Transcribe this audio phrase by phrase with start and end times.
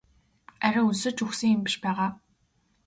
[0.65, 2.09] Арай өлсөж үхсэн юм биш байгаа?